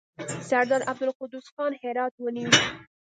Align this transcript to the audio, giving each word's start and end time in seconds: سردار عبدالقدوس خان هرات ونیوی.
سردار 0.49 0.81
عبدالقدوس 0.91 1.45
خان 1.55 1.71
هرات 1.81 2.13
ونیوی. 2.19 2.61